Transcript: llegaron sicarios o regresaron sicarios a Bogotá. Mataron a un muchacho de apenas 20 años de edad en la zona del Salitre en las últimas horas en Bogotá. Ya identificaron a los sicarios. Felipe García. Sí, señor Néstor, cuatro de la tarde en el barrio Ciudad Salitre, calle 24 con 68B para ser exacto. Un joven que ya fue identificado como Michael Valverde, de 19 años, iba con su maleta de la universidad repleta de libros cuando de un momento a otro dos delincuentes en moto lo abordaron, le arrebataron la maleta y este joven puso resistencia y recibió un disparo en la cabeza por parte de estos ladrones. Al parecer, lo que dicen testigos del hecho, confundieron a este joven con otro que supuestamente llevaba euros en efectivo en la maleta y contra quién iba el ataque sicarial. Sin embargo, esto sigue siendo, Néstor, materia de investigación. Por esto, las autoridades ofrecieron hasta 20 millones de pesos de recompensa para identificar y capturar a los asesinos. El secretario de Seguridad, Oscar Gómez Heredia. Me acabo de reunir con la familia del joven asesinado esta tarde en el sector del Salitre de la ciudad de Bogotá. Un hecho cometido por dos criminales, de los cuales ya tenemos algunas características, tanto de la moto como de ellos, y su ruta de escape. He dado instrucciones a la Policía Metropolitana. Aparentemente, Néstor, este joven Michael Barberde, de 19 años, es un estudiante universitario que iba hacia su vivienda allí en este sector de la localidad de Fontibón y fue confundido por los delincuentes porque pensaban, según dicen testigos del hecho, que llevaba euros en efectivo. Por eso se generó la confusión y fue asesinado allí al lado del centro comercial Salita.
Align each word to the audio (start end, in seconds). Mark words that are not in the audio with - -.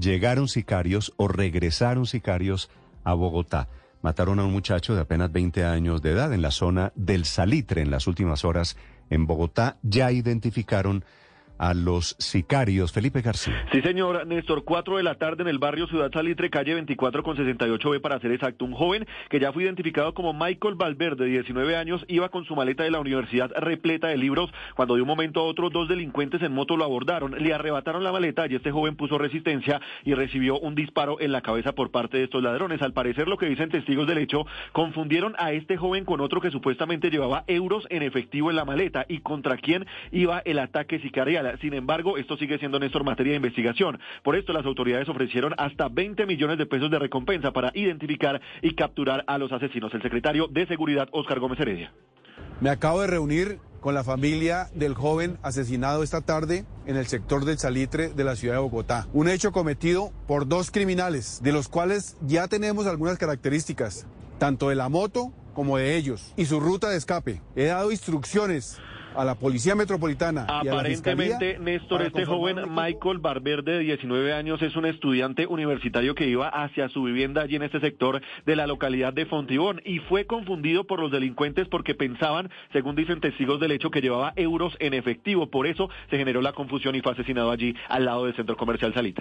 llegaron 0.00 0.48
sicarios 0.48 1.12
o 1.16 1.28
regresaron 1.28 2.06
sicarios 2.06 2.70
a 3.04 3.14
Bogotá. 3.14 3.68
Mataron 4.02 4.38
a 4.40 4.44
un 4.44 4.52
muchacho 4.52 4.94
de 4.94 5.02
apenas 5.02 5.30
20 5.30 5.64
años 5.64 6.00
de 6.00 6.12
edad 6.12 6.32
en 6.32 6.42
la 6.42 6.50
zona 6.50 6.92
del 6.94 7.26
Salitre 7.26 7.82
en 7.82 7.90
las 7.90 8.06
últimas 8.06 8.44
horas 8.44 8.76
en 9.10 9.26
Bogotá. 9.26 9.76
Ya 9.82 10.10
identificaron 10.10 11.04
a 11.60 11.74
los 11.74 12.16
sicarios. 12.18 12.90
Felipe 12.90 13.20
García. 13.20 13.54
Sí, 13.70 13.82
señor 13.82 14.26
Néstor, 14.26 14.64
cuatro 14.64 14.96
de 14.96 15.02
la 15.02 15.16
tarde 15.16 15.42
en 15.42 15.48
el 15.48 15.58
barrio 15.58 15.86
Ciudad 15.86 16.10
Salitre, 16.10 16.48
calle 16.48 16.72
24 16.72 17.22
con 17.22 17.36
68B 17.36 18.00
para 18.00 18.18
ser 18.18 18.32
exacto. 18.32 18.64
Un 18.64 18.72
joven 18.72 19.06
que 19.28 19.38
ya 19.38 19.52
fue 19.52 19.64
identificado 19.64 20.14
como 20.14 20.32
Michael 20.32 20.74
Valverde, 20.74 21.26
de 21.26 21.30
19 21.32 21.76
años, 21.76 22.02
iba 22.08 22.30
con 22.30 22.46
su 22.46 22.56
maleta 22.56 22.82
de 22.82 22.90
la 22.90 22.98
universidad 22.98 23.50
repleta 23.56 24.08
de 24.08 24.16
libros 24.16 24.50
cuando 24.74 24.94
de 24.94 25.02
un 25.02 25.08
momento 25.08 25.40
a 25.40 25.44
otro 25.44 25.68
dos 25.68 25.86
delincuentes 25.86 26.40
en 26.40 26.52
moto 26.52 26.78
lo 26.78 26.84
abordaron, 26.84 27.32
le 27.32 27.52
arrebataron 27.52 28.02
la 28.04 28.12
maleta 28.12 28.46
y 28.48 28.54
este 28.54 28.70
joven 28.70 28.96
puso 28.96 29.18
resistencia 29.18 29.82
y 30.02 30.14
recibió 30.14 30.58
un 30.58 30.74
disparo 30.74 31.20
en 31.20 31.30
la 31.30 31.42
cabeza 31.42 31.72
por 31.72 31.90
parte 31.90 32.16
de 32.16 32.24
estos 32.24 32.42
ladrones. 32.42 32.80
Al 32.80 32.94
parecer, 32.94 33.28
lo 33.28 33.36
que 33.36 33.46
dicen 33.46 33.68
testigos 33.68 34.06
del 34.06 34.18
hecho, 34.18 34.46
confundieron 34.72 35.34
a 35.38 35.52
este 35.52 35.76
joven 35.76 36.06
con 36.06 36.22
otro 36.22 36.40
que 36.40 36.50
supuestamente 36.50 37.10
llevaba 37.10 37.44
euros 37.48 37.86
en 37.90 38.02
efectivo 38.02 38.48
en 38.48 38.56
la 38.56 38.64
maleta 38.64 39.04
y 39.08 39.18
contra 39.18 39.58
quién 39.58 39.86
iba 40.10 40.38
el 40.46 40.58
ataque 40.58 41.00
sicarial. 41.00 41.49
Sin 41.60 41.74
embargo, 41.74 42.16
esto 42.16 42.36
sigue 42.36 42.58
siendo, 42.58 42.78
Néstor, 42.78 43.04
materia 43.04 43.32
de 43.32 43.36
investigación. 43.36 43.98
Por 44.22 44.36
esto, 44.36 44.52
las 44.52 44.66
autoridades 44.66 45.08
ofrecieron 45.08 45.54
hasta 45.58 45.88
20 45.88 46.26
millones 46.26 46.58
de 46.58 46.66
pesos 46.66 46.90
de 46.90 46.98
recompensa 46.98 47.52
para 47.52 47.70
identificar 47.74 48.40
y 48.62 48.74
capturar 48.74 49.24
a 49.26 49.38
los 49.38 49.52
asesinos. 49.52 49.92
El 49.94 50.02
secretario 50.02 50.46
de 50.48 50.66
Seguridad, 50.66 51.08
Oscar 51.12 51.40
Gómez 51.40 51.60
Heredia. 51.60 51.92
Me 52.60 52.70
acabo 52.70 53.00
de 53.00 53.06
reunir 53.06 53.58
con 53.80 53.94
la 53.94 54.04
familia 54.04 54.68
del 54.74 54.94
joven 54.94 55.38
asesinado 55.42 56.02
esta 56.02 56.20
tarde 56.20 56.66
en 56.86 56.96
el 56.96 57.06
sector 57.06 57.44
del 57.44 57.58
Salitre 57.58 58.10
de 58.10 58.24
la 58.24 58.36
ciudad 58.36 58.56
de 58.56 58.60
Bogotá. 58.60 59.06
Un 59.12 59.28
hecho 59.28 59.52
cometido 59.52 60.12
por 60.26 60.46
dos 60.46 60.70
criminales, 60.70 61.40
de 61.42 61.52
los 61.52 61.68
cuales 61.68 62.18
ya 62.20 62.46
tenemos 62.48 62.86
algunas 62.86 63.16
características, 63.16 64.06
tanto 64.38 64.68
de 64.68 64.74
la 64.74 64.88
moto 64.88 65.32
como 65.54 65.78
de 65.78 65.96
ellos, 65.96 66.34
y 66.36 66.44
su 66.44 66.60
ruta 66.60 66.90
de 66.90 66.98
escape. 66.98 67.40
He 67.56 67.64
dado 67.64 67.90
instrucciones 67.90 68.78
a 69.14 69.24
la 69.24 69.34
Policía 69.34 69.74
Metropolitana. 69.74 70.46
Aparentemente, 70.48 71.58
Néstor, 71.58 72.02
este 72.02 72.24
joven 72.24 72.56
Michael 72.74 73.18
Barberde, 73.18 73.72
de 73.72 73.78
19 73.80 74.32
años, 74.32 74.62
es 74.62 74.76
un 74.76 74.86
estudiante 74.86 75.46
universitario 75.46 76.14
que 76.14 76.26
iba 76.26 76.48
hacia 76.48 76.88
su 76.88 77.02
vivienda 77.02 77.42
allí 77.42 77.56
en 77.56 77.62
este 77.62 77.80
sector 77.80 78.20
de 78.46 78.56
la 78.56 78.66
localidad 78.66 79.12
de 79.12 79.26
Fontibón 79.26 79.80
y 79.84 79.98
fue 79.98 80.26
confundido 80.26 80.84
por 80.84 81.00
los 81.00 81.10
delincuentes 81.10 81.68
porque 81.68 81.94
pensaban, 81.94 82.50
según 82.72 82.96
dicen 82.96 83.20
testigos 83.20 83.60
del 83.60 83.72
hecho, 83.72 83.90
que 83.90 84.00
llevaba 84.00 84.32
euros 84.36 84.76
en 84.78 84.94
efectivo. 84.94 85.50
Por 85.50 85.66
eso 85.66 85.90
se 86.10 86.16
generó 86.16 86.40
la 86.42 86.52
confusión 86.52 86.94
y 86.94 87.00
fue 87.00 87.12
asesinado 87.12 87.50
allí 87.50 87.74
al 87.88 88.04
lado 88.04 88.26
del 88.26 88.36
centro 88.36 88.56
comercial 88.56 88.94
Salita. 88.94 89.18